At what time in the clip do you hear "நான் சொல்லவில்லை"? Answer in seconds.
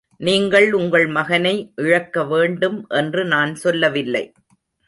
3.25-4.33